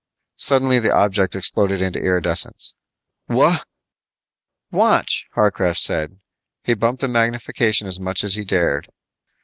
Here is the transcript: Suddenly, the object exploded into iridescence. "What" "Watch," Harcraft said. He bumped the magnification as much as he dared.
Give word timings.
Suddenly, 0.37 0.79
the 0.79 0.91
object 0.95 1.35
exploded 1.35 1.79
into 1.79 1.99
iridescence. 2.01 2.73
"What" 3.27 3.67
"Watch," 4.71 5.27
Harcraft 5.35 5.77
said. 5.79 6.19
He 6.63 6.73
bumped 6.73 7.01
the 7.01 7.07
magnification 7.07 7.85
as 7.85 7.99
much 7.99 8.23
as 8.23 8.33
he 8.33 8.43
dared. 8.43 8.89